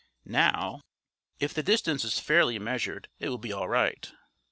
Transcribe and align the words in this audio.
Now, 0.25 0.81
if 1.39 1.53
the 1.53 1.61
distance 1.61 2.03
is 2.03 2.19
fairly 2.19 2.57
measured, 2.57 3.07
it 3.19 3.29
will 3.29 3.37
be 3.37 3.53
alright." 3.53 4.11